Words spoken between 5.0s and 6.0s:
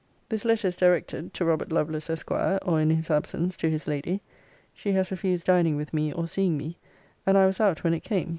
refused dining with